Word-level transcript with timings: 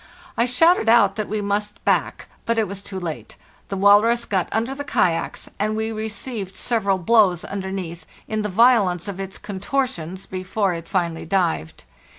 I 0.35 0.45
shouted 0.45 0.89
out 0.89 1.15
that 1.15 1.29
we 1.29 1.41
must 1.41 1.85
back, 1.85 2.27
but 2.47 2.57
it 2.57 2.67
was 2.67 2.81
too 2.81 2.99
late: 2.99 3.35
the 3.69 3.77
walrus 3.77 4.25
got 4.25 4.49
under 4.51 4.73
the 4.73 4.83
kayaks, 4.83 5.47
and 5.59 5.75
we 5.75 5.91
received 5.91 6.55
several 6.55 6.97
blows 6.97 7.43
underneath, 7.45 8.07
in 8.27 8.41
the 8.41 8.49
violence 8.49 9.07
of 9.07 9.19
its 9.19 9.37
contortions, 9.37 10.25
before 10.25 10.73
it 10.73 10.87
finally 10.89 11.27
dived. 11.27 11.83